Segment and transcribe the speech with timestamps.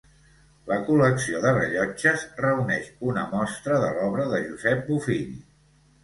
[0.69, 5.29] La Col·lecció de Rellotges reuneix una mostra de l'obra de Josep Bofill.